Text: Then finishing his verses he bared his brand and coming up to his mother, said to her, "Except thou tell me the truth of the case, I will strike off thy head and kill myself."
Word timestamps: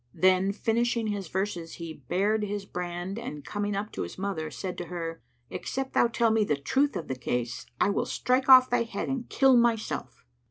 Then 0.15 0.51
finishing 0.51 1.05
his 1.09 1.27
verses 1.27 1.73
he 1.73 1.93
bared 1.93 2.43
his 2.43 2.65
brand 2.65 3.19
and 3.19 3.45
coming 3.45 3.75
up 3.75 3.91
to 3.91 4.01
his 4.01 4.17
mother, 4.17 4.49
said 4.49 4.75
to 4.79 4.85
her, 4.85 5.21
"Except 5.51 5.93
thou 5.93 6.07
tell 6.07 6.31
me 6.31 6.43
the 6.43 6.57
truth 6.57 6.95
of 6.95 7.07
the 7.07 7.13
case, 7.13 7.67
I 7.79 7.91
will 7.91 8.07
strike 8.07 8.49
off 8.49 8.67
thy 8.67 8.81
head 8.81 9.09
and 9.09 9.29
kill 9.29 9.55
myself." 9.55 10.25